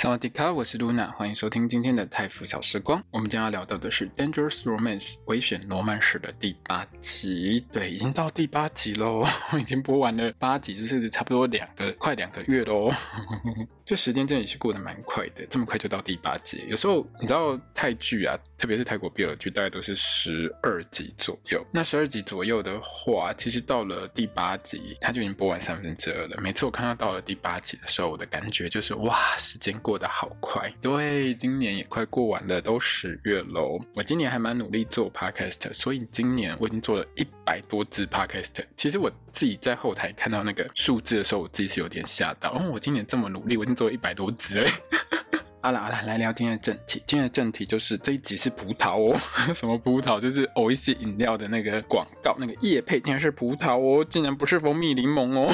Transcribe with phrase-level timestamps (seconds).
[0.00, 3.04] 萨瓦迪卡，我是露娜，欢迎收听今天的泰腐小时光。
[3.10, 7.62] 我们将要聊到的是《Dangerous Romance》危险罗曼史的第八集。
[7.70, 9.22] 对，已经到第八集喽，
[9.60, 12.88] 已经播完了八集，就是差不多两个快两个月喽。
[13.84, 16.64] 这时间真的是过得蛮快的，这么快就到第八集。
[16.68, 21.62] 有时候你知道泰剧啊，特别是泰国 BL 剧，大概都是十二集左右。
[21.70, 26.40] 那十二集左右的话，其实到了第八集，它就已经播完三分之二了。
[26.40, 29.89] 每次我看到到了第八集的时候，我的感觉就是哇，时间过。
[29.90, 33.76] 过得好快，对，今年也快过完了，都十月喽。
[33.92, 38.64] 我今年还蛮努力做 podcast，所以今年我已经做了一百多支 podcast。
[38.76, 42.52] 其实我自己在后台看到那个数字的时候，我自己是有点吓到。
[42.52, 44.70] 哦，我今年这么努力，我已经做了一百多支了。
[45.60, 47.02] 好啦好啦，来聊今天的正题。
[47.04, 49.18] 今天的正题就是这一集是葡萄哦，
[49.52, 50.20] 什么葡萄？
[50.20, 55.52] 就是欧一些饮料的那个广告，那个叶配竟然是葡萄哦，竟然不是蜂蜜柠檬哦。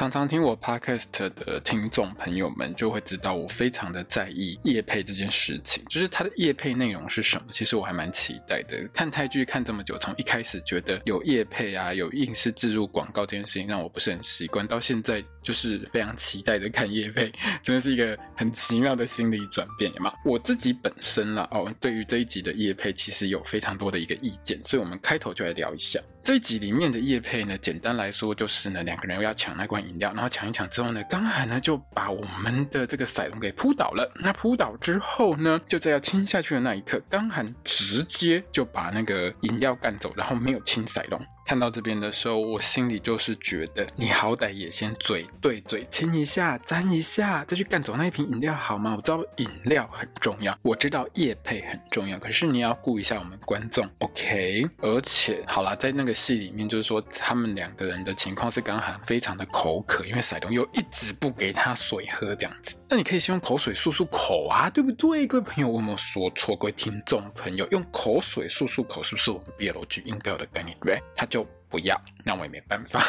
[0.00, 1.04] 常常听我 podcast
[1.44, 7.44] 的听众朋友们就会知道，我非常的在意叶配这件事情，就是它的叶配内容是什么。
[7.50, 8.88] 其实我还蛮期待的。
[8.94, 17.30] 看泰剧看这么久，从一开始觉得有叶配啊，有硬是置入广告这件事情让我不是很习惯，到现在就是非常期待的看叶配，
[17.62, 20.10] 真的是一个很奇妙的心理转变嘛。
[20.24, 27.58] 我自己本身啦，哦，对于这一集的叶配其实有非常多的一个意见，所以我们开头就来聊一下这一集里面的叶配呢。
[27.58, 34.10] 简单来说就是呢，两个人要抢那罐饮料，然后抢一抢之后呢，刚好呢就把我们的这个赛龙给扑倒了。
[34.22, 41.20] 那扑倒之后呢，就在要亲下去的那一刻，刚好直接就把那个饮料干走，然后没有亲赛龙。
[41.44, 48.94] 看到这边的时候，我心里就是觉得，你好歹也先嘴对嘴亲一下，沾一下，再去干走那一瓶饮料好吗？
[48.96, 54.64] 我知道饮料很重要，我知道液配很重要，可是你要顾一下我们观众，OK？
[54.78, 62.76] 而且好啦，在那个戏里面，就是说他们两个人的情况是刚好非常的口渴，因为赛隆又一直不给他水喝这样子。
[62.88, 65.26] 那你可以先用口水漱漱口啊，对不对？
[65.26, 66.56] 各位朋友，我有没有说错？
[66.56, 70.76] 各位听众朋友，用口水漱漱口，是不是我们 BL 剧应该有的概念？
[70.80, 71.46] 对，他就。
[71.70, 73.00] 不要，那我也没办法。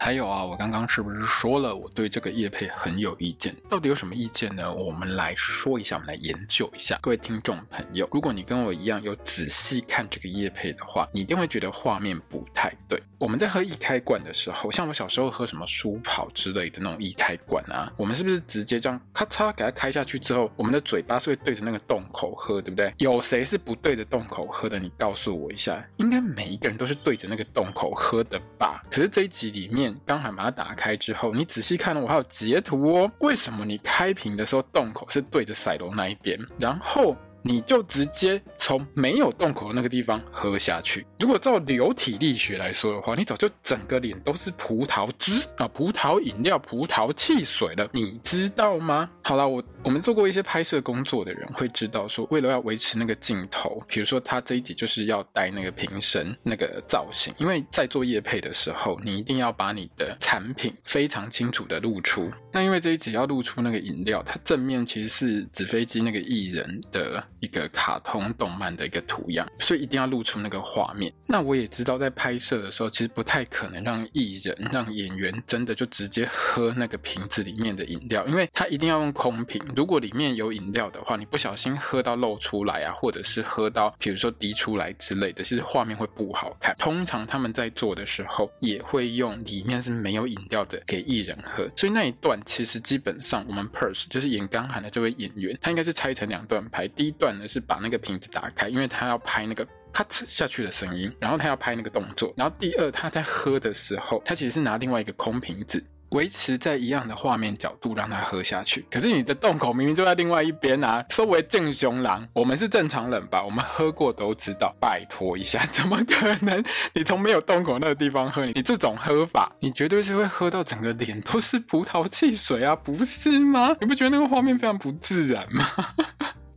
[0.00, 3.54] 还有啊，我刚刚是不是说了我对这个业配很有意见？
[3.68, 4.72] 到底有什么意见呢？
[4.72, 6.96] 我们来说一下，我们来研究一下。
[7.02, 13.02] 各位听众朋友，如果你跟我一样有仔细看这个业配的话，你一定会觉得画面不太对。
[13.18, 22.94] 我们在喝易开罐的时候，像我小时候喝什么舒跑之类的那种易开罐啊，我们是不是直接这样咔嚓给它开下去之后，我们的嘴巴是会对着那个洞口喝，对不对？
[22.98, 24.78] 有谁是不对着洞口喝的？
[24.78, 25.84] 你告诉我一下。
[25.96, 28.80] 应该每一个人都是对着那个洞口喝的吧？
[28.88, 33.12] 可是这一集里面，刚好把它打开之后，你仔细看，我还有截图哦。
[33.20, 36.38] 为什么你开屏的时候洞口是对着赛罗那一边？
[36.58, 37.16] 然后。
[37.42, 41.06] 你就直接从没有洞口的那个地方喝下去。
[41.18, 49.10] 如果照流体力学来说的话，你早就整个脸都是葡萄汁啊，葡萄饮料、葡萄汽水了，你知道吗？
[49.22, 62.30] 好了，我我们做过一些拍摄工作的人会知道，说为了要维持那个镜头，比如说他这一集就是要带那个瓶身那个造型，因为在做夜配的时候，你一定要把你的产品非常清楚的露出。
[62.52, 67.24] 那因为这一集要露出那个饮料，它正面其实是纸飞机那个艺人的。
[67.40, 71.12] 一个卡通动漫的一个图样，所以一定要露出那个画面。
[71.28, 79.62] 那我也知道，在拍摄的时候，其实不太可能让艺人、让演员真的就直接喝那个瓶子里面的饮料，因为他一定要用空瓶。
[79.76, 86.74] 如果里面有饮料的话，你不小心喝到漏出来啊，或者是喝到比如说滴出来之类的，其实画面会不好看。
[86.76, 91.68] 通常他们在做的时候，也会用里面是没有饮料的给艺人喝。
[91.76, 97.27] 所以那一段其实基本上，我们 Purse 就是演刚涵的这位演员，他应该是拆成两段拍，第一段。
[97.48, 102.32] 是把那个瓶子打开，因为他要拍那个咔哧下去的声音，然后他要拍那个动作。
[102.36, 108.86] 然后第二，他在喝的时候，他其实是拿另外一个空瓶子，维持在一样的画面角度让他喝下去。
[108.90, 111.04] 可是你的洞口明明就在另外一边啊！
[111.10, 113.42] 收为正雄狼，我们是正常人吧？
[113.42, 116.64] 我们喝过都知道，拜托一下，怎么可能？
[116.94, 123.76] 你从没有洞口那个地方喝，你这种喝法，你绝对是会喝到整个脸都是葡萄汽水啊，不是吗？
[123.80, 125.64] 你不觉得那个画面非常不自然吗？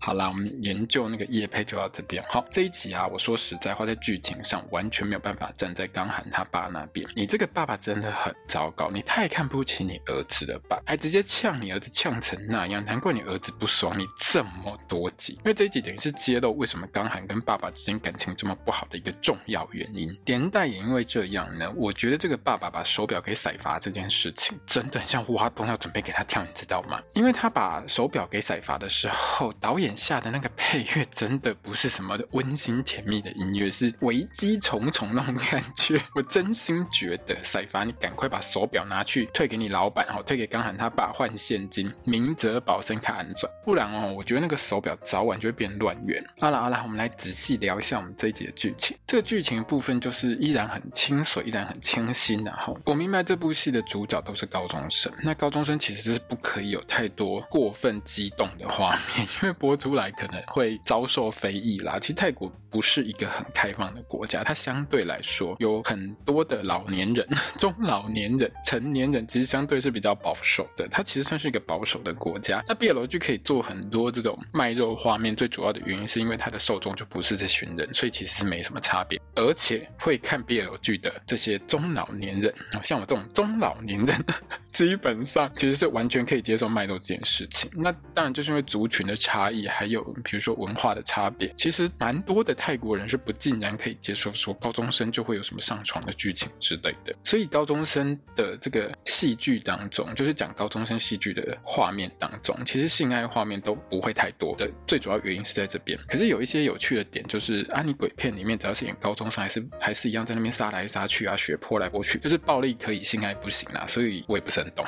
[0.04, 2.24] 好啦，我们研究那个叶配就到这边。
[2.28, 7.08] 好，这一集啊，我说实在话，在剧情上完全没有办法站在刚涵他爸那边。
[7.16, 10.82] 你这个爸爸真的很糟糕，你太看不起你儿子了吧？
[10.88, 15.34] 还直接呛你儿子呛成那样，难怪你儿子不爽你这么多集。
[15.34, 20.10] 因为这一集等于是揭露为什么刚涵跟爸爸之间感情这么不好的一个重要原因。
[20.26, 27.00] 连带也因为这样呢，我觉得这个爸爸把手表给赛发这件事情，真的很像挖洞要准备给他跳，你知道吗？
[27.14, 36.02] 因为他把手表给赛发的时候，导演下的那个配乐真的不是什么温馨甜蜜的音乐，是危机重重那种感觉。
[36.16, 46.24] 我真心觉得赛凡，你赶快把手表拿去退给你老板，好，退给刚涵他爸换现金，明哲保身卡安转，不然哦，我觉得那个手表早晚就会变乱源。
[46.40, 48.98] 好了好了，我们来仔细聊一下我们这一集的剧情。
[49.08, 52.44] 这个剧情部分就是依然很清水，依然很清新。
[52.44, 61.98] 然后我明白这部戏的主角都是高中生，那高中生其实是不可以有太多过分激动的画面，因为播出来可能会遭受非议啦。
[62.00, 67.28] 其实泰国不是一个很开放的国家，它相对来说有很多的老年人、
[67.60, 70.88] 中老年人、成年人，其实相对是比较保守的。
[70.88, 72.64] 它其实算是一个保守的国家。
[72.68, 79.22] 那 BL 剧可以做很多这种卖肉画面，最主要的原因是因为它的受众就不是这群人，所以其实是没什么差别。
[79.36, 82.54] 而且会看 BL 剧的这些中老年人，
[82.84, 84.26] 像我这种中老年人，
[84.72, 87.70] 基本上其实是完全可以接受卖肉这件事情。
[87.74, 97.12] 那当然就是因为族群的差异，还有比如说文化的差别，其实蛮多的泰国人是不竟然可以接受说高中生就会有什么上床的剧情之类的。
[97.24, 104.70] 所以高中生的这个戏剧当中，就是讲高中生戏剧的画面当中，其实性爱画面都不会太多的。
[104.86, 105.98] 最主要原因是在这边。
[106.08, 113.88] 可是有一些有趣的点，就是啊，你鬼片里面只要是演高中生，还是还是一样在那边杀来杀去啊，血泼来泼去，就是暴力可以，性爱不行啊。
[113.88, 114.86] 所以我也不是很懂。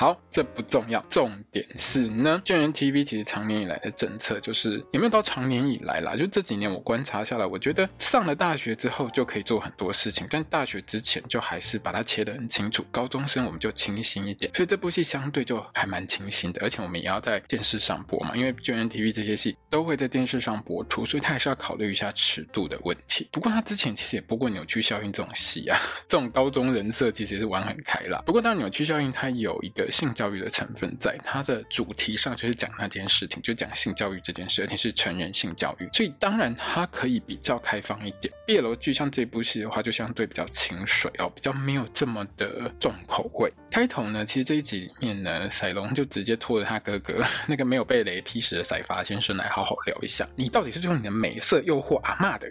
[0.00, 6.14] 好，这不重要，重点是呢，卷源 TV 其实长年以来的政策就是有没有到长年以来啦？
[6.14, 12.86] 就这几年我观察下来，我觉得上了大学之后就可以做很多事情，但大学之前就还是把它切得很清楚。
[12.92, 23.28] 高中生我们就清新一点，所以这部戏相对就还蛮清新的，而且我们也要在电视上播嘛，因为卷源 TV 这些戏都会在电视上播出，所以他还是要考虑一下尺度的问题。
[23.32, 25.76] 不过他之前其实也播过扭曲效应这种戏啊，
[26.08, 28.22] 这种高中人设其实是玩很开啦。
[28.24, 29.87] 不过当扭曲效应它有一个。
[29.90, 38.32] 性教育的成分在它的主题上，就是讲那件事情，就讲性教育这件事，而且是成人性教育，所以当然它可以比较开放一点。
[38.46, 43.52] 毕业楼剧像这部戏的话，就相对比较清水哦，比较没有这么的重口味。
[43.70, 52.48] 开头呢，其实这一集里面呢，赛龙就直接拖着他哥哥 那个没有被雷劈死的赛发先生来好好聊一下，你到底是用你的美色诱惑阿嬷的？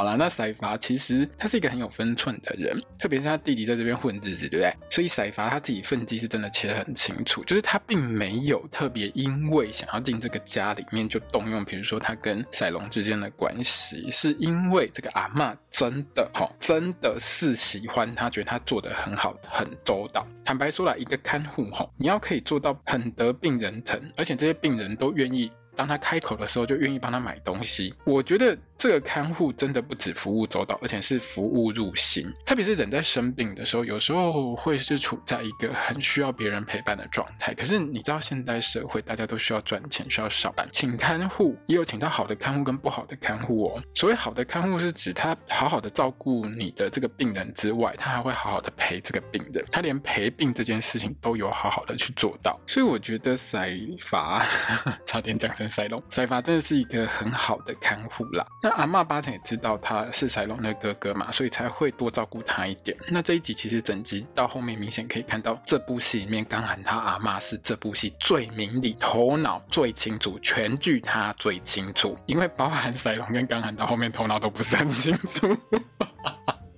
[0.00, 4.74] 好了，那赛发其实他是一个很有分寸的人，特别是他弟弟在这边混日子，对不对？
[4.88, 20.26] 所以赛发他自己分际是真的切得很清楚，就是他并没有特别因为想要进这个家里面就动用，比如说他跟赛龙之间的关系，是因为这个阿嬷真的哈，真的是喜欢他，觉得他做得很好，很周到。
[20.42, 28.54] 坦白说来，一个看护哈，你要可以做到很得病人疼，而且这些病人都愿意当他开口的时候就愿意帮他买东西，我觉得。
[28.80, 32.24] 这个看护真的不止服务周到，而且是服务入心。
[32.46, 37.52] 特别是人在生病的时候，有时候会是处在一个很需要别人陪伴的状态。
[37.52, 43.82] 可是你知道，现代社会大家都需要赚钱，需要上班，请看护也有请到好的看护跟不好的看护哦。
[43.94, 52.58] 所谓好的看护是指他好好的照顾你的这个病人之外，他还会好好的陪这个病人，他连陪病这件事情都有好好的去做到。
[52.66, 54.42] 所以我觉得赛法
[55.04, 58.44] 差点讲成赛龙，赛发真的是一个很好的看护啦。
[58.62, 62.96] 那阿嬷八成也知道他是赛龙的哥哥嘛，所以才会多照顾他一点。
[63.08, 75.56] 那这一集其实整集到后面明显可以看到，这部戏里面刚喊他阿嬷是这部戏最明理、头脑最清楚，全剧他最清楚，因为包含赛龙跟刚喊到后面头脑都不是很清楚。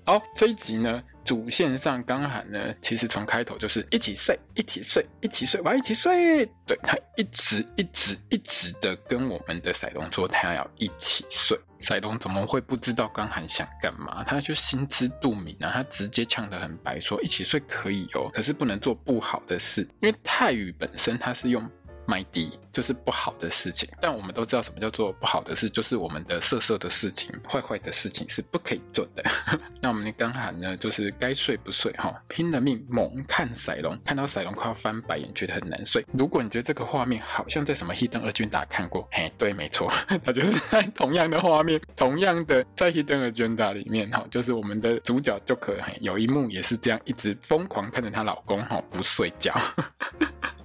[0.04, 6.44] 好，这一集呢，主线上刚涵呢，其实从开头就是一起睡，一起睡，一起睡，我要一起睡。
[6.66, 11.56] 对，他一直一直一直的跟我们的赛龙说，他要一起睡。
[11.78, 14.24] 赛龙怎么会不知道刚涵想干嘛？
[14.24, 21.70] 他就心知肚明啊，他直接呛得很白，说一起睡可以哦，可是不能做不好的事，因为泰语本身它是用。
[22.04, 29.22] 麦迪就是不好的事情，但我们都知道什么叫做不好的事，就是我们的色色的事情、坏坏的事情是不可以做的。
[29.82, 36.04] 那我们的刚好呢，就是该睡不睡哈，拼了命猛看赛龙，看到赛龙快要翻白眼，觉得很难睡。
[36.12, 39.92] 如果你觉得这个画面好像在什么《Hidden Agenda》看过，嘿，对，没错，
[40.24, 49.54] 他就是在同样的画面，同样的在《Hidden Agenda》里面哈，就是我们的主角就可有一幕也是这样，一直疯狂看着她老公哈不睡觉。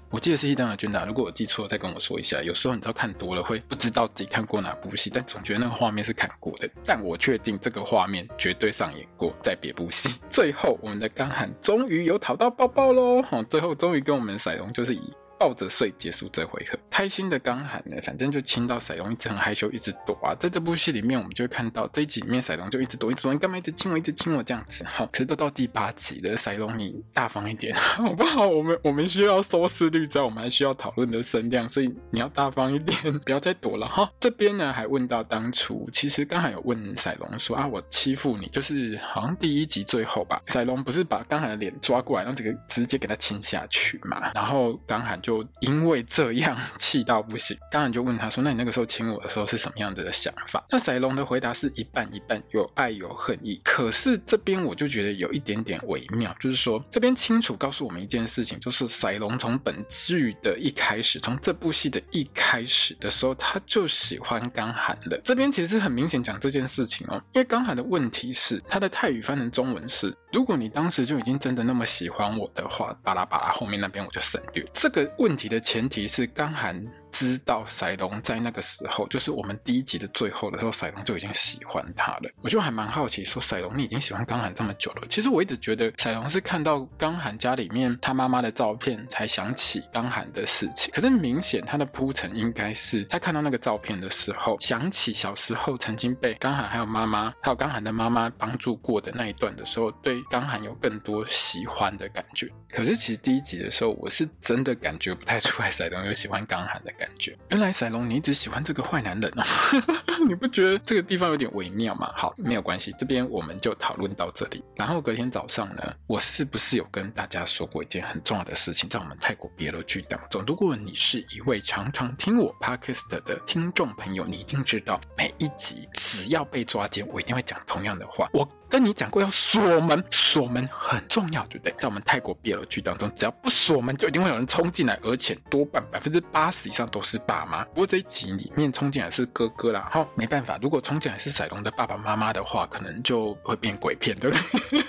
[0.09, 2.42] 我记得是《一灯的君》的，如果我记错了，再跟我说一下。
[2.42, 6.70] 有时候你知道看多了会不知道自己看过哪部戏，但总觉得那个画面是看过的。
[6.86, 10.20] 但我确定这个画面绝对上演过在别部戏。
[10.30, 13.22] 最后，我们的刚喊终于有讨到包包喽！
[13.22, 15.01] 哈，最后终于跟我们赛龙就是以。
[15.38, 20.34] 抱着睡结束这回合，开心的刚喊呢，反正就亲到赛隆一直很害羞，一直躲啊。
[20.39, 24.84] 在这部戏里面，我们就会看到这一集里面赛隆就一直躲，一直躲，你干嘛一直亲我，一直亲我这样子？
[24.84, 28.48] 哈，可是都到第八集了，赛隆你大方一点 好不好？
[28.48, 34.10] 我们我们需要收视率，在我们还需要讨论的声量，所以你要大方一点， 不要再躲了哈。
[34.20, 45.22] 这边呢还问到当初，其实刚喊有问赛隆说啊，我欺负你，就是好像第一集最后吧，赛隆不是把刚喊的脸抓过来，让这个直接给他亲下去嘛，然后刚喊。
[45.27, 53.60] 就因为这样气到不行，当然就问他说：“那你那个时候亲我的时候是什么样子的想法？” 那赛龙的回答是一半一半，有爱有恨意。
[53.62, 65.19] 可是这边我就觉得有一点点微妙，就是说这边清楚告诉我们一件事情，就是赛龙从本剧的一开始，从这部戏的一开始的时候，他就喜欢刚寒的。
[65.25, 75.05] 这边其实很明显讲这件事情哦，因为刚寒的问题是他的泰语翻成中文是：如果你当时就已经真的那么喜欢我的话，巴拉巴拉后面那边我就省略这个。
[75.17, 76.86] 问题的前提是刚寒。
[77.11, 82.29] 知道赛隆在那个时候，就是我们第一集的最后的时候，赛隆就已经喜欢他了。
[82.41, 85.03] 我就还蛮好奇，说赛隆你已经喜欢刚寒这么久了。
[85.09, 90.91] 其实我一直觉得赛隆是看到刚寒家里面他妈妈的照片，才想起刚寒的事情。
[90.93, 102.51] 可是明显他的铺陈应该是他看到那个照片的时候，想起小时候曾经被刚寒还有妈妈还有刚寒的妈妈帮助过的那一段的时候，对刚寒有更多喜欢的感觉。
[102.69, 107.38] 可是其实第一集的时候，我是真的感觉不太出来赛隆有喜欢刚寒的感觉。
[107.50, 109.46] 原来赛隆你一直喜欢这个坏男人啊，
[110.27, 112.12] 你不觉得这个地方有点微妙吗？
[112.16, 114.63] 好，没有关系，这边我们就讨论到这里。
[114.75, 118.89] 然后隔天早上呢，我是不是有跟大家说过一件很重要的事情？
[118.89, 128.30] 在我们泰国 BL 剧当中，如果你是一位常常听我 Podcast 的听众朋友，你一定知道每一集只要被抓奸，我一定会讲同样的话。
[128.34, 131.74] 我跟你讲过要锁门，锁门很重要，对不对？
[131.77, 137.63] 在我们泰国 BL 剧当中，只要不锁门，就一定会有人冲进来，而且多半百分之八十以上都是爸妈。
[137.65, 144.83] 不过这一集里面冲进来是哥哥啦，哈，没办法，如果冲进来是赛隆的爸爸妈妈的话，可能就会变鬼片，对不对？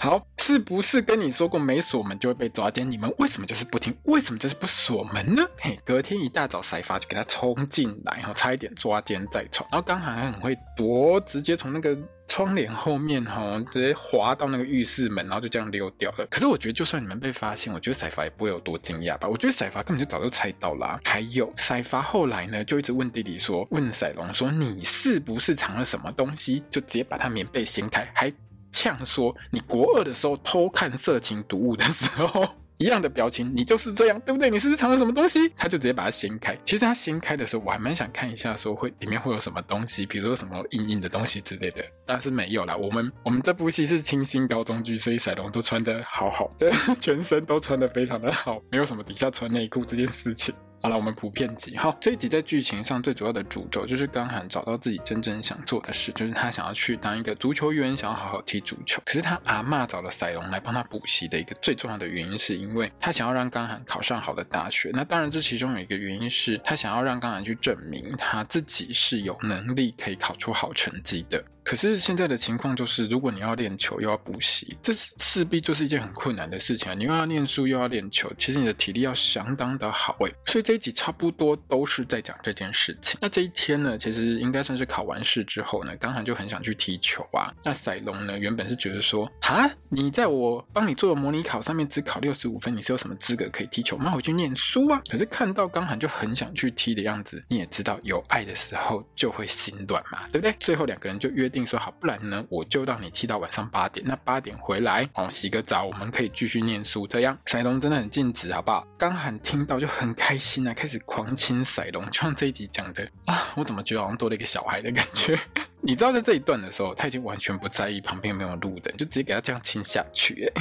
[0.00, 2.88] 好，是不是跟你说过没锁门就会被抓奸？
[2.88, 3.92] 你们为什么就是不听？
[4.04, 5.42] 为什么就是不锁门呢？
[5.58, 9.68] 嘿，隔天一大早，赛发就给他冲进来，然后差一点抓奸在床。
[9.72, 16.24] 然后刚好还很会躲，直接从那个窗帘后面哈，直接滑到那个浴室门，然后就这样溜掉了。
[16.30, 19.26] 可是我觉得，就算你们被发现，我觉得赛发也不会有多惊讶吧？
[19.26, 21.00] 我觉得赛发根本就早就猜到啦。
[21.04, 26.62] 还有赛发后来呢，就一直问弟弟说，问赛隆说，你是不是藏了什么东西？
[26.70, 28.32] 就直接把他棉被掀开，还。
[28.72, 32.48] 呛说：“你国二的时候偷看色情读物的时候，
[32.78, 34.48] 一样的表情，你就是这样，对不对？
[34.48, 36.56] 你是不是藏了什么东西？”他就直接把它掀开。
[36.64, 41.84] 其实他掀开的时候，我还蛮想看一下，说会里面会有什么东西，比如说什么硬硬的东西之类的。
[42.06, 42.76] 但是没有啦。
[42.76, 46.70] 我们我们这部戏是清新高中剧，所以赛龙都穿得好好的，
[47.00, 50.54] 全身都穿得非常的好，没有什么底下穿内裤这件事情。
[50.80, 51.76] 好了，我们普遍集。
[51.76, 59.02] 好，这一集在剧情上最主要的主轴就是刚喊找到自己真正想做的事，就是他想要去当一个足球员，想要好好踢足球。
[59.04, 64.90] 可是他阿嬷找了赛隆来帮他补习的一个最重要的原因，是因为他想要让刚喊考上好的大学。
[64.92, 71.44] 那当然，这其中有一个原因是他想要让刚喊去证明他自己是有能力可以考出好成绩的。
[71.68, 76.94] 可是现在的情况就是，如果你要练球又要补习，这势必就是一件很困难的事情啊！
[76.94, 80.34] 你又要念书又要练球，其实你的体力要相当的好诶。
[80.46, 83.18] 所以这一集差不多都是在讲这件事情。
[83.20, 87.52] 那这一天呢，其实应该算是考完试之后呢，刚喊就很想去踢球啊。
[87.62, 93.98] 那赛隆呢，原本是觉得说，哈，你在我帮你做的模拟考上面只考六十五分，你是有什么资格可以踢球？
[94.00, 95.02] 那回去念书啊！
[95.10, 100.56] 可是看到刚喊就很想去踢的样子，你也知道有爱的时候就会心软嘛，对不对？
[100.58, 101.57] 最后两个人就约定。
[101.66, 104.04] 说好，不然呢，我就让你踢到晚上八点。
[104.06, 107.06] 那八点回来，哦，洗个澡，我们可以继续念书。
[107.06, 108.86] 这样，赛龙真的很尽职，好不好？
[108.98, 112.04] 刚喊听到就很开心啊，开始狂亲赛龙。
[112.06, 115.38] 就像这一集讲的啊，我怎么觉得好像多了一个小孩的感觉？
[115.80, 120.52] 你知道，在这一段的时候，他已经完全不在意旁边有没有路人，就直接给他这样亲下去。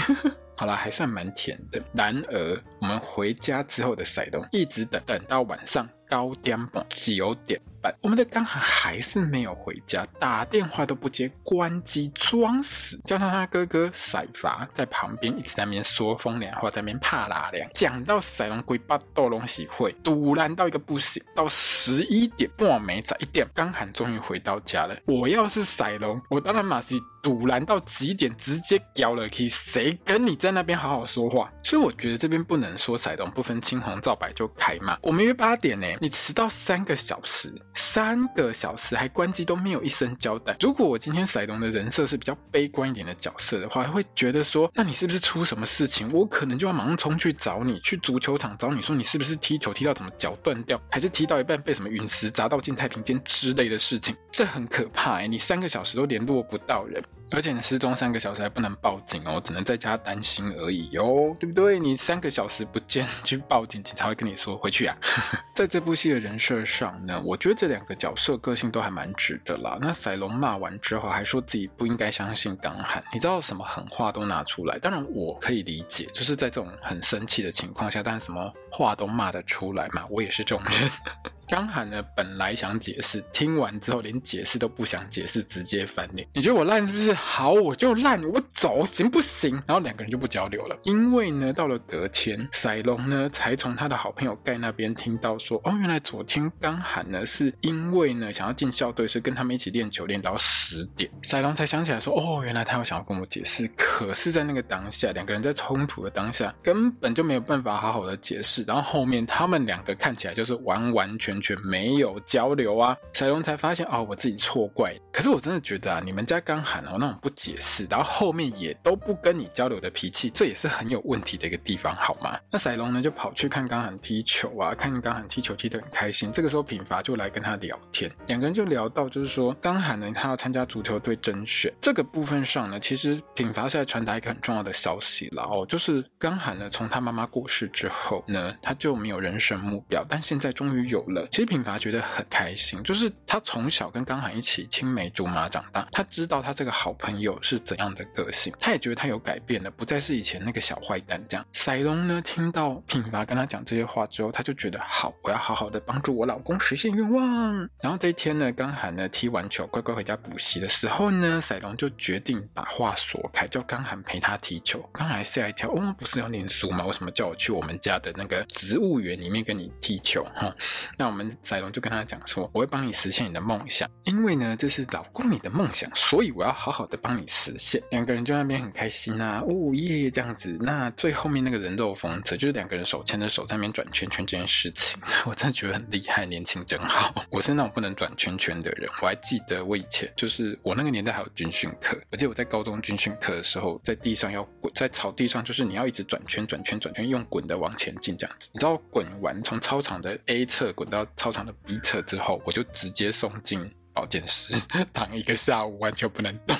[0.57, 1.79] 好啦，还算蛮甜的。
[1.93, 7.93] 然而，我们回家之后的赛隆一直等，等到晚上高点半九点半。
[8.01, 24.97] 我们的刚喊还是没有回家，打电话都不接，关机装死，加上他哥哥赛伐在旁边一直在那边说风凉话，在那边怕拉凉，讲到赛隆鬼巴斗龙喜会，突然到一个不行，到十一点半没在一点，刚喊终于回到家了。
[25.05, 26.95] 我要是赛隆，我当然马是。
[27.27, 31.51] 堵拦到极点，直接屌了 key，谁跟你在那边好好说话？
[31.61, 34.97] 所以我觉得这边不能说赛龙不分青红皂白就开骂。
[35.01, 40.55] 我们约八点呢，你迟到三个小时，三个小时还关机都没有一声交代。
[40.61, 46.09] 如果我今天赛龙的人设是比较悲观一点的角色的话，会觉得说，那你是不是出什么事情？
[46.13, 54.15] 我可能就要马上冲去找你，去足球场找你说你是不是踢球踢到怎么脚断掉，还是踢到一半被什么陨石砸到进太平间之类的事情？
[54.31, 57.03] 这很可怕哎，你三个小时都联络不到人。
[57.31, 61.77] 而且你失踪三个小时还不能报警哦，只能在家担心而已哟，对不对？
[61.77, 64.95] 你三个小时不见去报警，警察会跟你说回去啊。
[65.53, 69.77] 在这部戏的人设上呢，我觉得这两个角色个性都还蛮直的啦。
[69.81, 74.77] 那赛龙骂完之后还说自己不应该相信刚涵，你知道什么狠话都拿出来。
[74.79, 80.05] 当然我可以理解，就是在这种很生气的情况下，但是什么话都骂得出来嘛。
[80.09, 80.89] 我也是这种人。
[81.49, 86.27] 刚喊呢，本来想解释，听完之后连解释都不想解释，直接翻脸。
[86.33, 87.13] 你觉得我烂是不是？
[87.13, 89.53] 好，我就烂，我走行不行？
[89.65, 90.77] 然后两个人就不交流了。
[90.83, 101.09] 因为呢，到了隔天，赛龙呢才从他的好朋友盖那边听到说，哦，原来昨天刚喊呢是因为呢想要进校队，所以跟他们一起练球练到十点。
[101.23, 103.65] 赛龙才想起来说，哦，原来他有想要跟我解释。
[103.77, 108.65] 可是，在那个当下，两个人在冲突的当下，根本就没有办法好好的解释。
[108.67, 111.37] 然后后面他们两个看起来就是完完全。
[111.47, 112.97] 全没有交流啊！
[113.13, 114.93] 赛龙才发现哦，我自己错怪。
[115.13, 122.37] 可是我真的觉得啊，你们家刚涵哦那种不解释，然后后面也都不跟你交流的脾气，这也是很有问题的一个地方，好吗？
[122.51, 126.31] 那赛龙呢就跑去看刚涵踢球啊，看刚涵踢球踢得很开心。
[126.31, 141.27] 这个时候品罚就来跟他聊天，两个人就聊到就是说刚涵呢他要参加足球队甄选这个部分上呢，其实品罚是在传达一个很重要的消息了哦，就是刚涵呢从他妈妈过世之后呢，他就没有人生目标，但现在终于有了。
[141.31, 151.45] 其实品伐觉得很开心，就是他从小跟刚涵一起青梅竹马长大，他知道他这个好朋友是怎样的个性，他也觉得他有改变了，不再是以前那个小坏蛋这样。
[151.51, 157.57] 赛龙呢，听到品伐跟他讲这些话之后，他就觉得好，我要好好的帮助我老公实现愿望。
[157.81, 164.81] 然后这一天呢，刚涵呢踢完球，乖乖回家补习的时候呢，赛龙就决定把话说开，叫刚涵陪他踢球。
[164.91, 166.85] 刚涵吓一跳，哦，不是要念书吗？
[166.85, 170.23] 为什么叫我去我们家的那个植物园里面跟你踢球？
[170.33, 170.53] 哈，
[170.97, 171.37] 那我们。
[171.43, 180.57] 仔龙就跟他讲说：“我会帮你实现你的梦想，因为呢，这是老公你的梦想，所以我要好好的帮你实现。”两个人就那边很开心啊，哦耶，这样子。
[180.59, 187.13] 那最后面那个人肉风车，就是两个人手牵着手在那边转圈圈这件事情， 我真的觉得很厉害，年轻真好。
[187.29, 204.53] 我是那种不能转圈圈的人，我还记得我以前就是我那个年代还有军训课，而且我在高中军训课的时候，在地上要滚，在草地上就是你要一直转圈转圈转圈，用滚的往前进这样你知道滚完从操场的 A 侧滚到操场的 B 侧之后，我就直接送进保健室，
[204.93, 206.55] 躺一个下午，完全不能动。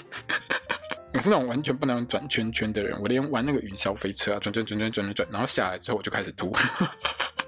[1.14, 6.52] 我是那种完全不能转圈圈的人，我连玩那个云霄飞车啊，转转转转转转转，然后下来之后我就开始吐。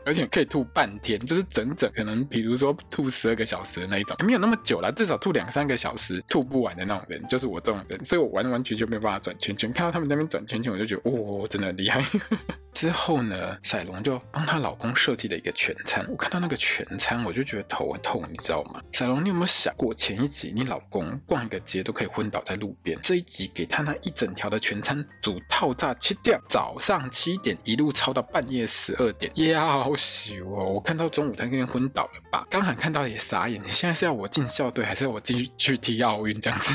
[0.06, 9.72] 而且可以吐半天，就是整整可能，比如说吐十二个小时的那一种，没有那么久啦，至少吐两三个小时吐不完的那种人，就是我这种人，所以我完完全全没有办法转圈圈。
[9.72, 12.02] 看到他们那边转圈圈，我就觉得，哦，真的很厉害。
[12.74, 18.82] 之后呢，赛龙就帮她老公设计了一个全餐，我看到那个全餐，我就觉得头很痛，你知道吗？
[18.94, 29.88] 赛龙，你有没有想过前一集你老公逛一个街都可以昏倒在路边，这一集给他那一整条的全餐煮套炸切掉，早上七点一路抄到半夜十二点，要。
[29.89, 30.65] 好羞哦！
[30.65, 32.45] 我看到中午他那边昏倒了吧？
[32.49, 33.60] 刚好看到也傻眼。
[33.60, 36.73] 你现在是要我进校队，还是要我进去去踢奥运这样子？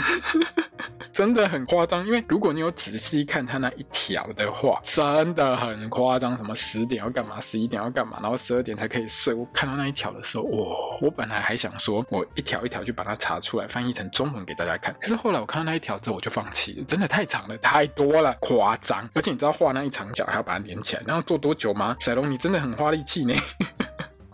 [1.12, 2.06] 真的很夸张。
[2.06, 6.36] 因为如果你有仔细看他那一条的话，真的很夸张。
[6.36, 9.32] 什么十点要干嘛，十一点要干嘛，然后十二点才可以睡。
[9.32, 10.98] 我看到那一条的时候，哇！
[11.00, 14.94] 我本来还想说，我一条一条去把它查出来，翻译成中文给大家看。
[15.00, 16.84] 可是后来我看到那一条之后，我就放弃了。
[16.84, 19.08] 真的太长了，太多了，夸张。
[19.14, 21.96] 而且你知道画那一长角还要把它连起来，那要做多久吗？
[22.00, 23.34] 赛龙，你真的很花力气呢。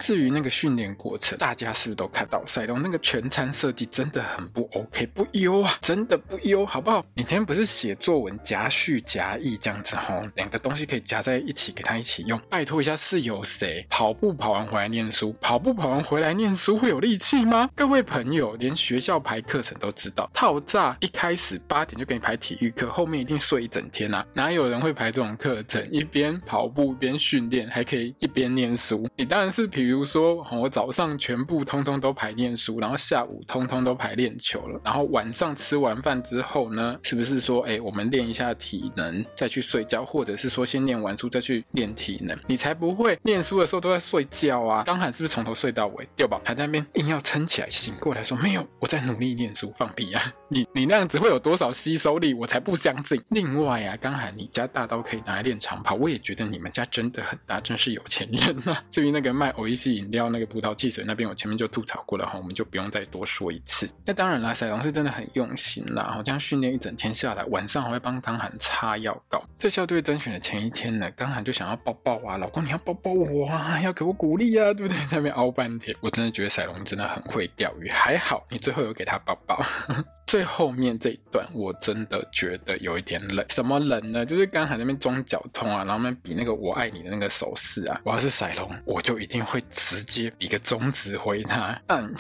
[0.01, 7.05] 至于那个训练过程，大家是不是都看到赛龙那个全餐设计真的很不 OK，不优啊，真的不优，好不好？
[7.13, 12.41] 你今天不是写作文夹叙夹议这样子吼，两个东西可以夹在一起给他一起用。
[12.49, 15.35] 拜托一下，是有谁跑步跑完回来念书？
[15.39, 17.69] 跑步跑完回来念书会有力气吗？
[17.77, 25.87] 各位朋友，连学校排课程都知道，套炸一开始八点就给你排体育课，后面一定睡一整天啊，哪有人会排这种课程？
[25.93, 29.07] 一边跑步一边训练，还可以一边念书？
[29.15, 29.90] 你当然是比如。
[29.91, 42.39] 比如说，我早上全部通通都排念书，然后下午通通都排练球了，然后晚上吃完饭之后呢，是不是说，哎，我们练一下体能，再去睡觉，或者是说先念完书再去练体能？
[42.47, 44.85] 你才不会念书的时候都在睡觉啊！
[44.87, 46.09] 刚喊是不是从头睡到尾？
[46.15, 46.41] 对吧？
[46.45, 50.23] 还在那边硬要撑起来，醒过来说没有，我在努力念书，放屁啊！
[50.47, 52.33] 你 你那样子会有多少吸收力？
[52.33, 53.21] 我才不相信。
[53.31, 58.81] 另外啊，刚喊你家大刀可以拿来练长跑，我也觉得你们家真的很大，真是有钱人啊！
[58.89, 63.89] 至于那个卖欧伊西饮料那个葡萄汽水那边，我前面就吐槽过了哈，我们就不用再多说一次。
[64.05, 69.43] 那当然啦，赛龙是真的很用心啦，好这样训练一整天下来，晚上还会帮刚涵擦药膏。
[69.59, 74.97] 在校队甄选的前一天呢，刚涵就想要抱抱啊，老公你要抱抱我啊，要给我鼓励啊，对不对？
[75.07, 79.61] 在那边熬半天，我真的觉得赛龙真的很会钓鱼，还好你最后有给他抱抱。
[80.27, 84.25] 最后面这一段我真的觉得有一点冷，什么冷呢？
[84.25, 91.81] 就是刚才那边装脚痛啊，然后那边比那个我爱你的那个手势啊，我要是赛龙，我就一定会直接比个中指回他。
[91.89, 92.15] 嗯，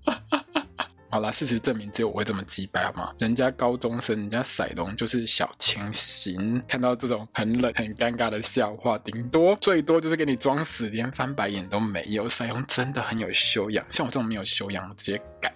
[1.08, 3.14] 好啦，事实证明只有我会这么击败好吗？
[3.18, 12.28] 人家高中生，人家赛龙就是小清新，看到这种很冷很尴尬的笑话，顶多最多就是给你装死，连翻白眼都没有。
[12.28, 15.54] 赛龙真的很有修养，像我这种没有修养，我直接改。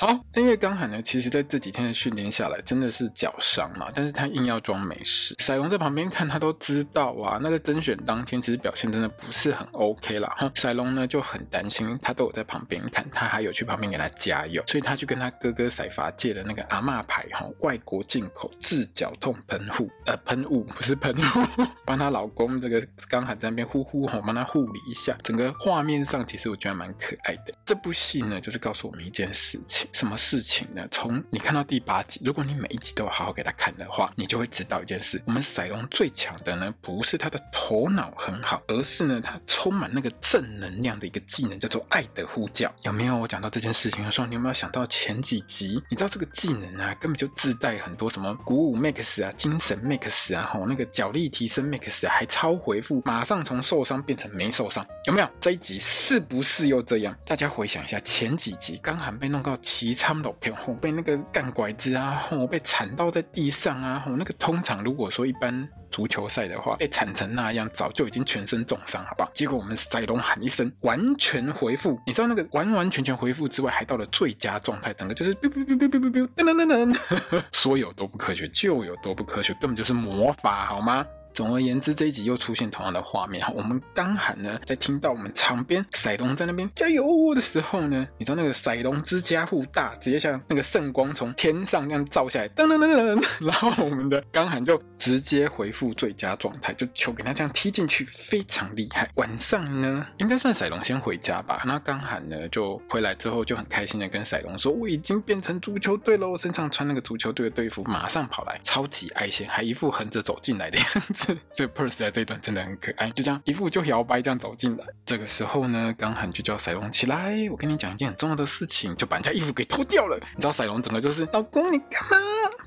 [0.00, 5.36] 好，因为刚喊呢，其实在这几天的训练下来，真的是脚伤嘛，但是他硬要装没事。
[5.38, 7.38] 赛龙在旁边看，他都知道啊。
[7.40, 10.34] 那在甄选当天，其实表现真的不是很 OK 啦。
[10.36, 25.16] 哈，赛龙呢就很担心，他都有在旁边看，他还有去旁边给他加油，所以他去跟他哥哥赛发借了那个阿嬷牌哈，外国进口治脚痛喷雾，呃，喷雾不是喷雾，帮他老公这个刚喊在那边呼呼吼，帮他护理一下。
[25.22, 27.54] 整个画面上，其实我觉得蛮可爱的。
[27.64, 29.83] 这部戏呢，就是告诉我们一件事情。
[29.92, 30.86] 什么事情呢？
[30.90, 42.72] 从你看到第八集，如果你每一集都好好给他看的话，你就会知道一件事：我们赛龙最强的呢，不是他的头脑很好，而是呢，他充满那个正能量的一个技能，叫做爱的呼叫。
[42.82, 43.16] 有没有？
[43.16, 45.82] 我讲到这件事情的时候，你有没有想到前几集？
[45.88, 54.84] 你知道这个技能啊，根本就自带很多什么鼓舞 max 啊、精神 max 啊、吼那个脚力提升 max 啊，还超回复，马上从受伤变成没受伤。
[55.06, 55.28] 有没有？
[55.40, 57.16] 这一集是不是又这样？
[57.26, 59.54] 大家回想一下前几集，刚喊被弄到。
[59.76, 69.30] 骑参老片后被那个干拐子啊，后被铲到在地上啊，后那个通常如果说一般足球赛的话，被铲成那样，早就已经全身重伤，好不好？
[69.34, 81.04] 结果我们赛龙喊一声完全恢复，你知道那个完完全全恢复之外，还到了最佳状态，整个就是哔哔哔哔哔哔哔噔噔噔噔，说有多不科学就有多不科学，根本就是魔法，好吗？
[81.34, 83.44] 总而言之，这一集又出现同样的画面。
[83.56, 99.10] 我们刚喊呢，在听到我们场边赛龙在那边加油的时候呢，你知道那个赛龙之加护大，直接像那个圣光从天上那样照下来，噔噔噔噔噔，然后我们的刚喊就直接回复最佳状态，就球给他这样踢进去，非常厉害。
[99.16, 101.62] 晚上呢，应该算赛龙先回家吧。
[101.66, 114.84] 那刚喊呢，就回来之后就很开心的跟赛龙说：“我已经变成足球队了，我身上穿那个足球队的队服，马上跑来，超级爱现，还一副横着走进来的样子。”这 Perse 在这一段真的很可爱，就这样一副就摇摆这样走进来。
[115.04, 120.16] 这个时候呢，刚喊就叫赛龙起来，我跟你讲一件很重要的事情，就把人家衣服给脱掉了。
[120.34, 122.16] 你知道赛龙整个就是老公，你干嘛？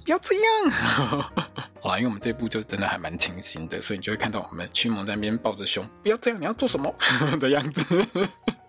[0.06, 0.72] 不要这样。
[1.82, 6.94] 好啦，因为我们这部就真的还蛮清新的，所以你就会看到我们驱魔在那边抱着胸，不要这样，你要做什么
[7.40, 8.08] 的样子。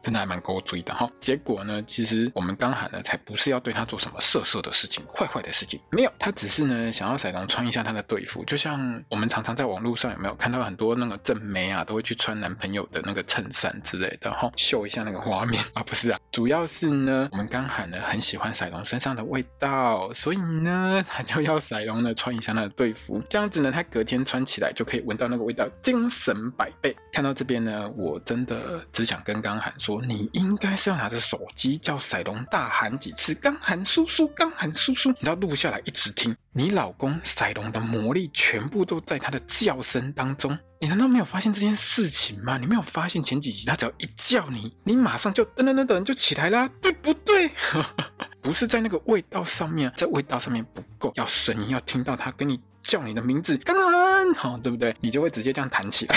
[0.08, 26.96] 真的还蛮够追的哈，结果呢，其实我们刚喊呢，才不是要对他做什么色色的事情、坏坏的事情，没有，他只是呢想要彩龙穿一下他的队服，就像我们常常在网络上有没有看到很多那个正妹啊，都会去穿男朋友的那个衬衫之类的哈，秀一下那个画面 啊，不是啊，主要是呢，我们刚喊呢很喜欢彩龙身上的味道，所以呢，他就要彩龙呢穿一下他的队服，这样子呢，他隔天穿起来就可以闻到那个味道，精神百倍。
[27.12, 29.97] 看到这边呢，我真的只想跟刚喊说。
[30.00, 36.34] 你应该是要拿着手机叫赛龙大喊几次，刚喊叔叔，刚喊叔叔，你要录下来一直听。
[36.52, 42.58] 你老公赛龙的魔力全部都在他的叫声当中，你难道没有发现这件事情吗？
[42.58, 47.50] 你没有发现前几集他只要一叫你，你马上就噔噔噔噔就起来啦，对不对？
[48.40, 54.96] 不是在那个味道上面，在味道上面不够，要声音要听到他跟你叫你的名字，刚喊，好，对不对？
[55.00, 56.16] 你就会直接这样弹起来。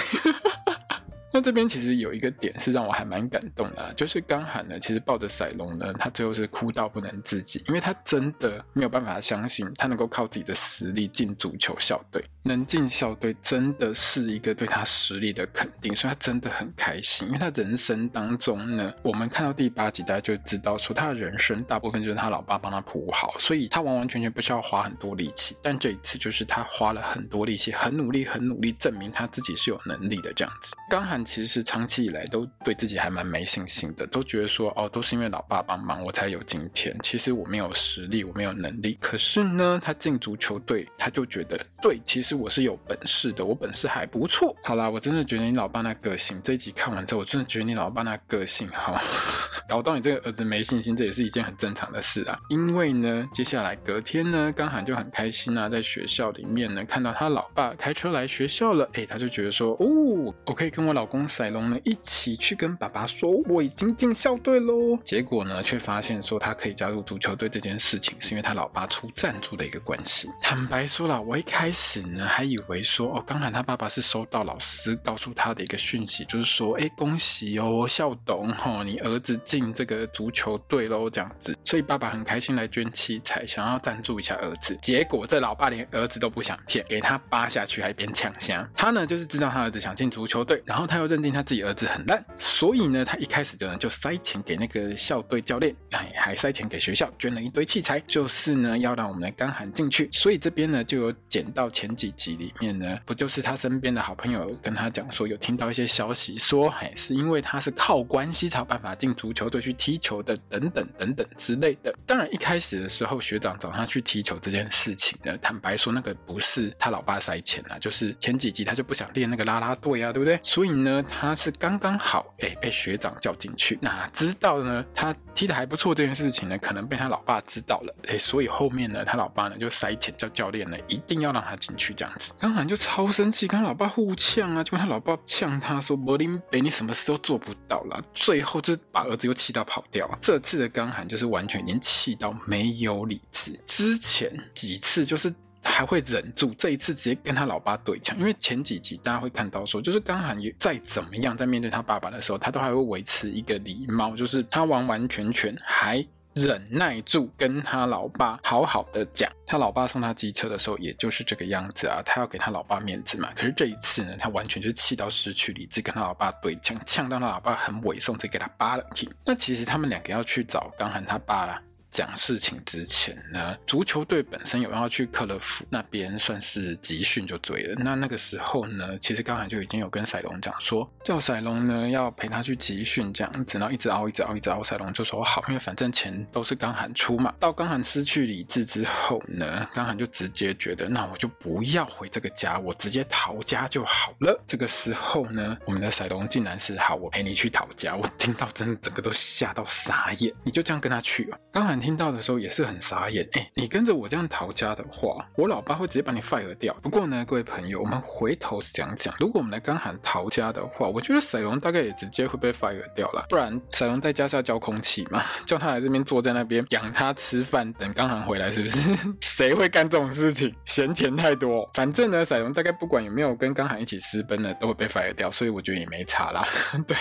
[1.33, 30.73] 那这边其实有一个点是让我还蛮感动的，就是刚喊呢，其实抱着赛龙呢，他最后是哭到不能自己，因为他真的没有办法相信他能够靠自己的实力进足球校队，能进校队真的是一个对他实力的肯定，所以他真的很开心，因为他人生当中呢，我们看到第八集大家就知道说他的人生大部分就是他老爸帮他铺好，所以他完完全全不需要花很多力气，但这一次就是他花了很多力气，很努力，很努力证明他自己是有能力的这样子。
[30.89, 31.20] 刚喊。
[31.23, 36.95] 其实长期以来都对自己还蛮没信心的，都觉得说哦，都是因为老爸帮忙我才有今天。
[37.03, 38.97] 其实我没有实力，我没有能力。
[39.01, 44.55] 可是呢，他进足球队，他就觉得对，其实我是有本事的，我本事还不错。
[44.63, 48.99] 好啦，我真的觉得你老爸那个性，这一集看完之后，我真的觉得你老爸那个性，哈，
[49.67, 52.37] 搞到你这个儿子没信心，这也是一件很正常的事啊。
[52.49, 64.97] 因为呢，接下来隔天呢，刚涵就很开心啊，在学校里面呢，看到他老爸开车来学校了，哎，他就觉得说，哦，我可以跟我老公赛龙呢一起去跟爸爸说，我已经进校队喽。
[65.03, 70.29] 结果呢，却发现说他可以加入足球队这件事情，是因为他老爸出赞助的一个关系。
[70.39, 84.77] 坦白说了，我一开始呢还以为说，哦，刚涵他爸爸是收到老师告诉他的一个讯息，就是说，哎，恭喜哦，校董哈，你儿子进这个足球队喽，这样子，所以爸爸很开心来捐器材，想要赞助一下儿子。
[84.81, 88.65] 结果这老爸连儿子都不想骗，给他扒下去还边抢香。
[88.73, 100.09] 他呢就是知道他儿子想进足球队，然后他又认定他自己儿子很烂，所以呢他一开始就呢就塞钱给那个校队教练，哎，还塞钱给学校，捐了一堆器材，就是呢要让我们的刚涵进去。
[100.11, 111.93] 所以这边呢就有剪到前几集里面呢，不就是他身边的好朋友跟他讲说，有听到一些消息说，哎，是因为他是靠关系才有办法进足球队去踢球的，等等等等之类的。
[112.05, 120.39] 当然一开始的时候学长找他去踢球这件事情呢，坦白说那个不是他老爸塞钱啊，就是前几集他就不想练那个啦啦队啊，对不对？
[120.43, 132.33] 所以呢他是刚刚好哎被学长叫进去，哪知道呢他踢得还不错这件事情呢，可能被他老爸知道了，哎，所以后面呢他老爸呢就塞钱叫教练呢一定要让他进去这样子。
[132.39, 140.09] 刚涵就超生气，跟他老爸互呛啊，结果他老爸呛他说：“柏林北，你什么事都做不到了。”最后就把儿子又气到跑掉。
[140.21, 143.59] 这次的刚涵就是完全已经气到没有理智。
[143.67, 148.17] 之前几次就是还会忍住，这一次直接跟他老爸对呛。
[148.17, 156.05] 因为前几集大家会看到说，就是刚涵也再怎么样，在面对他爸爸的时候，他都还会维持一个礼貌，就是他完完全全还。
[156.33, 159.29] 忍耐住，跟他老爸好好的讲。
[159.45, 162.01] 他老爸送他机车的时候，也就是这个样子啊。
[162.05, 163.29] 他要给他老爸面子嘛。
[163.35, 169.09] 可是这一次呢，他完全就气到失去理智，跟他老爸对呛，呛到他老爸很委送，直接给他扒了去。
[169.25, 171.61] 那其实他们两个要去找刚涵他爸啦。
[171.91, 177.75] 讲事情之前呢，足球队本身有要去克勒福那边算是集训就对了。
[177.83, 184.63] 那那个时候呢，其实刚才就已经有跟赛龙讲说，叫赛龙呢要陪他去集训这样子，然后一直熬，一直熬，一直熬。
[184.63, 187.33] 赛龙就说好，因为反正钱都是刚涵出嘛。
[187.37, 194.41] 到刚涵失去理智之后呢，刚涵就直接觉得，那我就不要回这个家，我直接逃家就好了。
[194.47, 197.97] 这个时候呢，我们的赛龙竟然是好，我陪你去逃家。
[197.97, 201.37] 我听到真的整个都吓到傻眼，你就这样跟他去啊？
[201.51, 201.80] 刚涵。
[201.81, 206.73] 听到的时候也是很傻眼，哎，你跟着我这样逃家的话，我老爸会直接把你 fire 掉。
[206.81, 213.25] 不过呢，各位朋友，我们回头想想，如果我们来刚涵逃家的话，我觉得赛龙大概也直接会被 fire 掉了。
[213.29, 218.95] 不然赛龙在家是要交空气嘛， 叫他来这边坐在那边养他吃饭，等刚涵回来是不是？
[219.21, 220.53] 谁会干这种事情？
[220.65, 221.67] 嫌钱太多。
[221.73, 226.45] 反正呢，赛龙大概不管有没有跟刚涵一起私奔呢，都会被 fire 掉，所以我觉得也没差啦。
[226.87, 226.95] 对，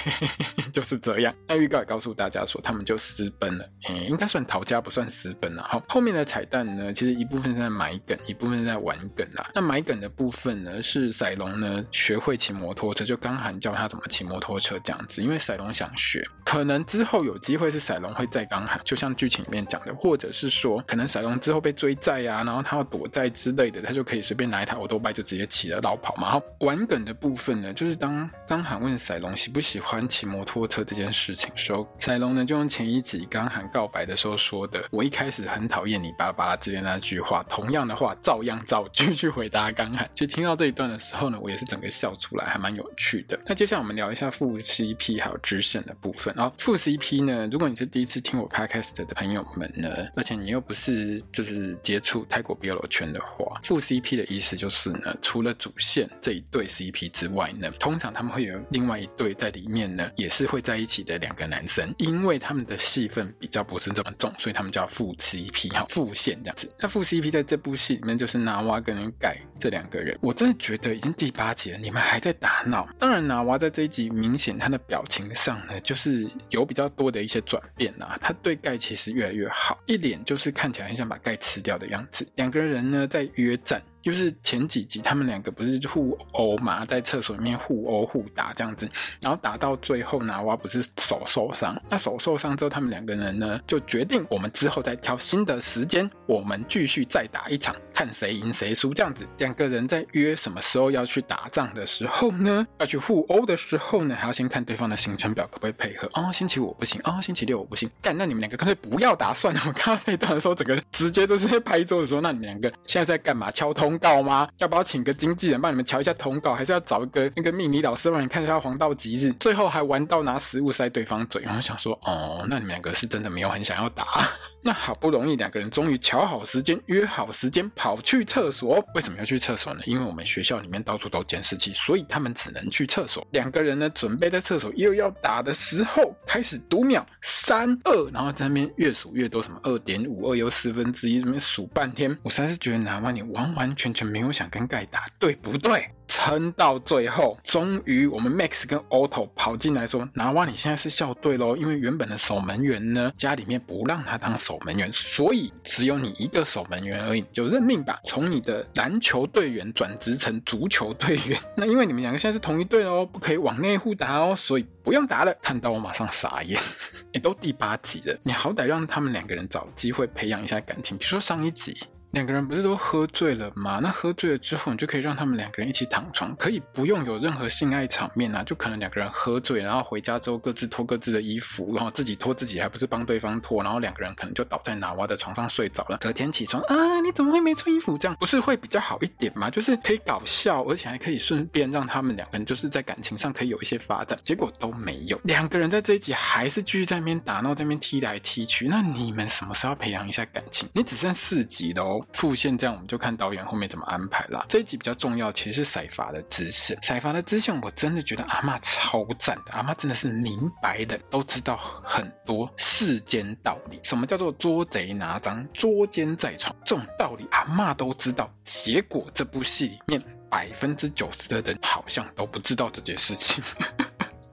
[0.72, 1.34] 就是这样。
[1.48, 4.64] 那预告也告诉大家说，他们就私奔了，嗯，应该算逃。
[4.70, 9.50] 家不算私奔了，好，后面的彩蛋呢，其实一部分是在埋梗，一部分是在玩梗啦。
[9.54, 15.20] 那埋梗的部分呢，是赛龙呢学会骑摩托车，就刚涵教他怎么骑摩托车这样子。
[15.22, 26.30] 因为赛龙想学，可能之后有机会是赛龙会在刚涵，就像剧情里面讲的，或者是说，可能赛龙之后被追债、啊，然后他要躲债之类的，他就可以随便拿一台欧兜拜就直接骑了，老跑嘛。
[26.30, 34.59] 好，玩梗的部分呢，就是当刚涵问赛龙喜不喜欢骑摩托车这件事情时候，赛龙呢就用前一集刚涵告白的时候说。
[34.66, 40.08] 的，我一开始很讨厌你巴拉巴拉之类那句话，同样的话照样造句去回答刚涵。
[40.14, 43.38] 其实听到这一段的时候呢，我也是整个笑出来，还蛮有趣的。
[43.46, 46.32] 那接下来我们聊一下副 CP 还有支线的部分。
[46.36, 64.49] 然后副 CP 呢，如果你是第一次听我 Podcast 的朋友们呢，而且你又不是就是接触泰国 BL 圈的话，副 CP 的意思就是呢，除了主线这一对 CP 之外呢，通常他们会有另外一对在里面呢，也是会在一起的两个男生，因为他们的戏份比较不是这么重，所以。
[64.52, 66.70] 他们叫副 CP 哈，副线这样子。
[66.78, 70.16] 那副 CP 在这部戏里面就是拿瓦跟盖这两个人。
[70.20, 72.88] 我真的觉得已经第八集了，你们还在打闹。
[72.98, 78.18] 当然，拿瓦在这一集明显他的表情上呢，就是有比较多的一些转变啊。
[78.20, 82.26] 他对盖其实越来越好，一脸就是看起来很想把盖吃掉的样子。
[82.36, 83.82] 两个人呢在约战。
[84.02, 88.88] 就是前几集他们两个不是互殴嘛，在厕所里面互殴互打这样子，
[89.20, 99.26] 然后打到最后拿娃不是手受伤，那手受伤之后，他们两个人呢就决定我们之后再挑新的时间，我们继续再打一场，看谁赢谁输这样子。
[99.38, 106.08] 两个人在约什么时候要去打仗的时候呢，要去互殴的时候呢，还要先看对方的行程表可不可以配合。
[106.14, 109.60] 哦，星期五不行，哦，星期六我不行，干，那你们两个干脆不要打算了。
[109.66, 113.50] 我看到这一段的时候，整个直接就是在拍桌子说，那你们两个现在在干嘛？
[113.50, 114.48] 敲通通告吗？
[114.58, 116.54] 要不要请个经纪人帮你们瞧一下通告？
[116.54, 119.32] 还是要找一个那个命理老师帮你看一下黄道吉日？
[119.32, 124.04] 最后还玩到拿食物塞对方嘴，然后想说，哦，那你们两个是真的没有很想要打。
[124.62, 128.84] 那好不容易两个人终于瞧好时间，约好时间跑去厕所。
[128.94, 129.80] 为什么要去厕所呢？
[129.86, 133.26] 因为我们学校里面到处都监视器，所以他们只能去厕所。
[133.32, 142.16] 两个人呢，准备在厕所又要打的时候，开始读秒三二，然后在那边越数越多，什么二点五二又四分之一，那边数半天。
[142.22, 145.90] 我实在是觉得拿瓦你完完全全没有想跟盖打，对不对？
[146.06, 161.40] 撑到最后，终于我们 Max 跟 Otto 跑进来说：“拿瓦，你现在是校队喽，因为原本的守门员呢，家里面不让他当守门员，所以只有你一个守门员而已，就认命吧，从你的篮球队员转职成足球队员。
[161.56, 166.60] 那因为你们两个现在是同一队哦，不可以往内互打哦，所以不用打了。”看到我马上傻眼，
[167.14, 171.78] 也都第八集了，你好歹让他们两个人找机会培养一下感情，比如说上一集。
[172.12, 173.78] 两个人不是都喝醉了吗？
[173.80, 185.98] 那喝醉了之后，你就可以让他们两个人一起躺床，可以不用有任何性爱场面啊，就可能两个人喝醉，然后回家之后各自脱各自的衣服，然后自己脱自己，还不是帮对方脱，然后两个人可能就倒在拿娃的床上睡着了。
[185.98, 187.96] 隔天起床啊，你怎么会没穿衣服？
[187.96, 189.48] 这样不是会比较好一点吗？
[189.48, 194.18] 就是可以搞笑，而且还可以顺便让他们两个人就是在感情上可以有一些发展。
[194.22, 198.66] 结果都没有，两个人在这一集还是继续在那边打闹，在那边踢来踢去。
[198.66, 200.68] 那你们什么时候要培养一下感情？
[200.72, 201.99] 你只剩四集喽。
[202.12, 204.44] 副线这样，我们就看导演后面怎么安排啦。
[204.48, 206.78] 这一集比较重要，其实是财阀的支线。
[206.82, 209.52] 财阀的支线，我真的觉得阿嬷超赞的。
[209.52, 213.80] 阿嬷真的是明白的，都知道很多世间道理。
[213.82, 216.54] 什么叫做捉贼拿赃、捉奸在床？
[216.64, 218.30] 这种道理阿嬷都知道。
[218.44, 223.42] 结果这部戏里面百分之九十的人好像都不知道这件事情。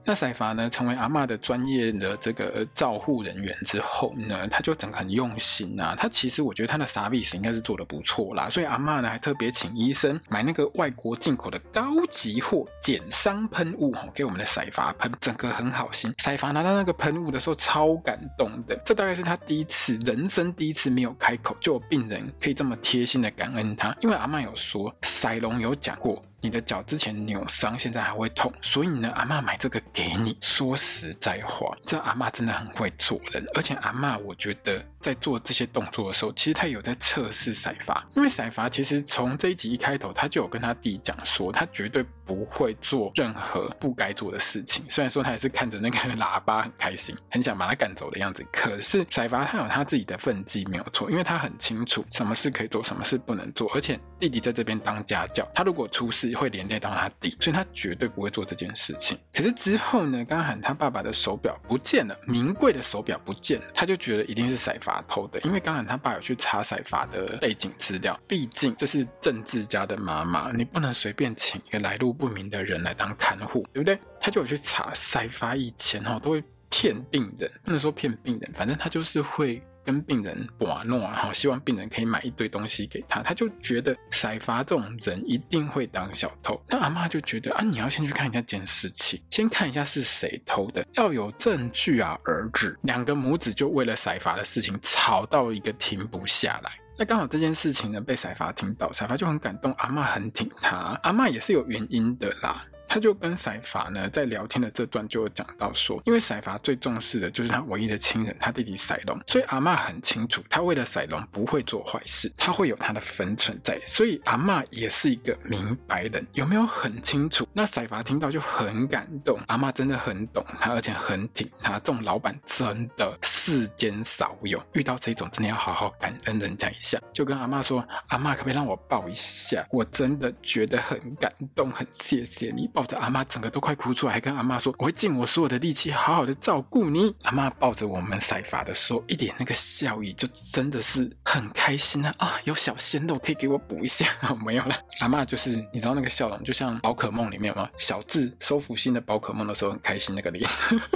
[0.08, 5.96] 那赛法呢，成为阿嬷的专业的这个照护人员之后呢，他就整个很用心呐、啊。
[5.98, 16.10] 他其实我觉得他的 service 应该是做的不错啦，所以阿嬷呢还特别请医生买那个外国进口的高级货减伤喷雾吼，给我们的赛发喷，整个很好心。
[16.16, 26.24] 赛发拿到那个喷雾的时候超感动的，这大概是他第一次人生第一次没有开口就有病人可以这么贴心的感恩他，因为阿嬷有说，赛龙有讲过。
[26.40, 30.36] 你的脚之前扭伤，现在还会痛，所以呢，阿嬷买这个给你。
[30.40, 44.84] 说实在话，这阿嬷真的很会做人，而且阿嬷我觉得在做这些动作的时候，其实他有在测试赛发，因为赛发其实从这一集一开头，她就有跟她弟讲说，她绝对不会做任何不该做的事情。
[44.88, 56.28] 虽然说他也是看着那个喇叭很开心， 很想把他赶走的样子，可是赛发他有他自己的分际没有错，因为他很清楚什么事可以做，什么事不能做，而且弟弟在这边当家教，他如果出事。
[56.28, 59.18] 会连累到他弟，所以他绝对不会做这件事情。
[59.32, 73.98] 可是之后呢，刚喊他爸爸的手表不见了，名贵的手表不见了，他就觉得一定是赛发偷的，因为刚喊他爸有去查赛发的背景资料，毕竟这是政治家的妈妈，你不能随便请一个来路不明的人来当看护，对不对？
[74.20, 79.62] 他就有去查赛发以前哈都会骗病人，不能说骗病人，反正他就是会。
[79.84, 86.62] 跟病人玩弄，然后希望病人可以买一堆东西给他，他就觉得赛发这种人一定会当小偷。
[86.68, 92.18] 那阿嬷就觉得啊，你要先去看一下监视器，先看一下是谁偷的，要有证据啊。
[92.26, 96.70] 儿子两个母子就为了赛发的事情吵到一个停不下来。
[97.00, 102.64] 那刚好这件事情呢被彩发听到，彩发就很感动，阿嬷很挺他，阿嬷也是有原因的啦。
[102.88, 117.46] 他就跟赛发呢在聊天的这段就讲到说，因为赛发最重视的就是他唯一的亲人，他弟弟赛龙，所以阿嬷很清楚，他为了赛龙不会做坏事，他会有他的分寸在，所以阿嬷也是一个明白人，有没有很清楚？
[117.52, 129.66] 那赛发听到就很感动，阿嬷真的很懂他，而且很挺他，这种老板真的世间少有，遇到这种真的要好好感恩人家一下，就跟阿嬷说，阿嬷可不可以让我抱一下？
[129.70, 132.66] 我真的觉得很感动，很谢谢你。
[132.78, 142.14] 抱着阿妈，整个都快哭出来，还跟阿妈说：“我会尽我所有的力气，好好的照顾你。”阿妈抱着我们赛发的时候，一脸那个笑意，就真的是很开心啊！
[142.18, 144.06] 啊，有小鲜肉可以给我补一下，
[144.46, 144.76] 没有了。
[145.00, 147.68] 阿妈就是你知道那个笑容，就像宝可梦里面吗？
[147.76, 150.48] 小智收服新的宝可梦的时候很开心那个脸。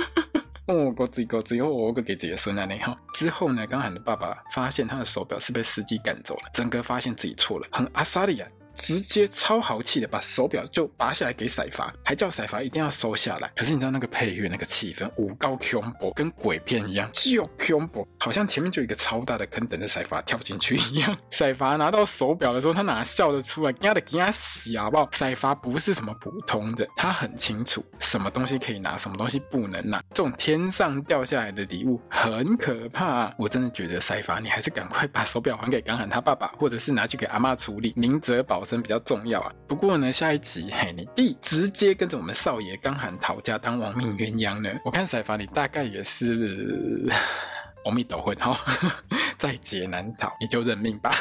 [0.68, 2.96] 哦，狗子狗子，以后我给自己孙那里哈。
[3.12, 8.46] 之后呢，刚喊的爸爸发现他的手表是被司机赶走了，整个发现自己错了，很阿萨利亚。
[8.74, 13.50] 直接超豪气的把手表就拔下来给赛发，还叫赛发一定要收下来。
[13.56, 21.16] 可是你知道那个配乐那个气氛，五高恐怖，跟鬼片一样，就恐怖，好像前面就有一个超大的坑等着赛发跳进去一样。
[21.30, 23.72] 赛发拿到手表的时候，他哪笑得出来？
[23.72, 25.08] 给他的给他洗好不好？
[25.12, 30.02] 赛发不是什么普通的，他很清楚什么东西可以拿，什么东西不能拿。
[30.10, 39.52] 这种天上掉下来的礼物很可怕，我真的觉得赛发你还是赶快把手表还给刚喊他爸爸，或者是拿去给阿嬷处理，明哲保身比较重要啊。
[39.66, 47.08] 不过呢，下一集嘿，你弟直接跟着我们少爷刚喊逃家当亡命鸳鸯呢，我看赛发你大概也是
[47.84, 48.56] 阿弥陀佛，好，
[49.38, 51.10] 在劫难逃，你就认命吧。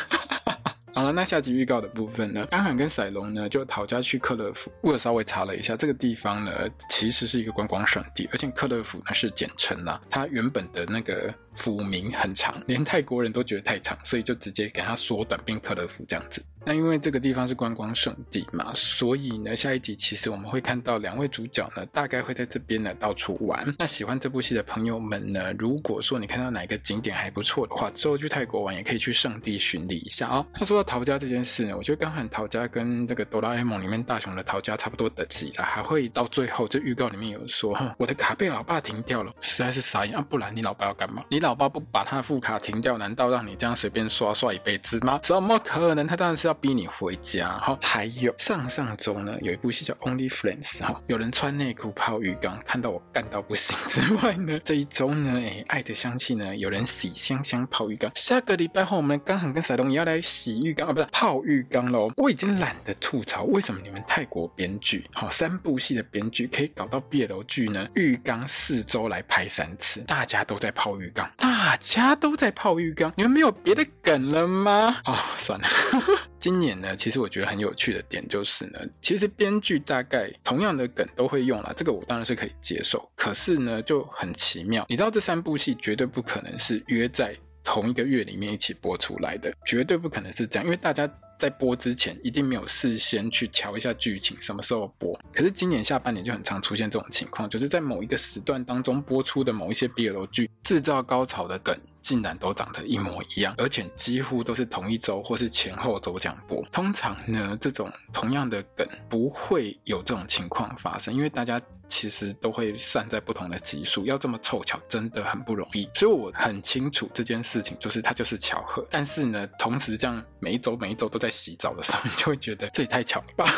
[0.93, 2.45] 好了，那下集预告的部分呢？
[2.51, 4.69] 刚喊跟赛隆呢就逃家去克勒夫。
[4.81, 6.51] 我稍微查了一下，这个地方呢
[6.89, 11.33] 其实是一个观光胜地，而且克勒夫呢是简称啦，它原本的那个。
[11.55, 16.43] 府名很长， 连泰国人都觉得太长，所以就直接给它缩短变克勒夫这样子。
[16.63, 23.65] 那因为这个地方是观光胜地嘛，所以呢，下一集其实我们会看到两位主角呢，大概会在这边呢到处玩。
[23.79, 30.45] 那喜欢这部戏的朋友们呢，如果说你看到哪个景点还不错的话，之后去泰国玩也可以去圣地巡礼一下哦。
[30.59, 40.23] 那说到逃家这件事呢，我觉得刚喊逃家跟这个哆啦 A 梦里面大雄的逃家差不多等级啦，还会到最后这预告里面有说，我的卡被老爸停掉了，实在是傻眼啊！
[40.29, 41.23] 不然你老爸要干嘛？
[41.27, 45.19] 你老爸不把他副卡停掉，难道让你这样随便刷刷一辈子吗？
[45.23, 46.05] 怎么可能？
[46.05, 47.57] 他当然是要逼你回家。
[47.59, 58.11] 好，还有上上周呢，有一部戏叫《Only Friends》哈，有人穿内裤泡浴缸，看到我干到不行之外呢， 这一周呢，哎，爱的香气呢，有人洗香香泡浴缸。
[58.15, 62.11] 下个礼拜后，我们刚好跟赛隆也要来洗浴缸啊，不是泡浴缸喽。
[62.17, 67.87] 我已经懒得吐槽，为什么你们泰国编剧好三部戏的编剧可以搞到 BL 剧呢？
[67.95, 71.61] 浴缸四周来拍三次，大家都在泡浴缸，大。
[71.81, 74.95] 家都在泡浴缸，你们没有别的梗了吗？
[75.05, 75.65] 哦，算了。
[76.37, 83.09] 今年呢，其实我觉得很有趣的点就是呢，其实编剧大概同样的梗都会用啦，这个我当然是可以接受。
[83.15, 91.11] 可是呢，就很奇妙，你知道这三部戏绝对不可能是约在同一个月里面一起播出来的，绝对不可能是这样，因为大家。
[91.41, 95.19] 在播之前一定没有事先去瞧一下剧情，什么时候播。
[95.33, 106.63] 可是今年下半年就很常出现这种情况，就是在某一个时段当中播出的某一些 BL 剧，制造高潮的梗竟然都长得一模一样，而且几乎都是同一周或是前后周这样播。
[106.71, 111.59] 通常呢，这种同样的梗不会有这种情况发生，因为大家。
[111.93, 115.89] 其实都会散在不同的集数，要这么凑巧真的很不容易。
[115.93, 118.87] 所以我很清楚这件事情，就是它就是巧合。
[118.89, 123.45] 但是呢，同时这样每一周每一周都在洗澡的时候，你就会觉得 这也太巧了吧。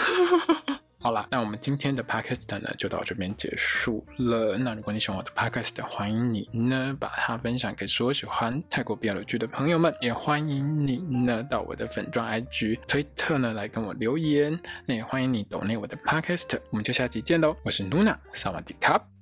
[1.04, 4.58] 好啦，那我们今天的 podcast 呢就到这边结束了。
[4.58, 10.96] 那如果你喜欢我的 podcast，欢迎你呢把它分享给所有喜欢泰国 BL 剧的朋友们，也欢迎你
[11.26, 14.58] 呢到我的粉专 IG 推特呢来跟我留言。
[14.86, 17.54] 那也欢迎你 donate 我的 podcast，我们就下期见喽。
[17.66, 19.13] 我是 Luna，萨瓦迪卡。